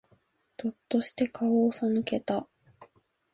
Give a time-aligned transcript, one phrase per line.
[0.57, 2.47] ぞっとして、顔を背けた。